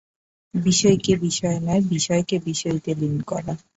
বিষয়ীকে 0.53 1.13
বিষয়ে 1.17 1.59
নয়, 1.59 1.81
বিষয়কে 1.89 2.35
বিষয়ীতে 2.45 2.91
লীন 2.95 3.15
করা। 3.21 3.53